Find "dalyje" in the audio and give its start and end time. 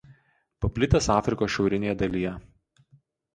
2.01-2.33